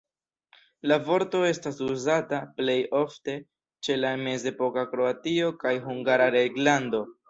La 0.91 0.95
vorto 1.09 1.41
estas 1.49 1.77
uzata 1.89 2.41
plej 2.61 2.79
ofte 3.03 3.37
ĉe 3.89 4.01
la 4.03 4.17
mezepoka 4.27 4.89
Kroatio 4.93 5.57
kaj 5.65 5.79
Hungara 5.91 6.37
Reĝlando. 6.41 7.09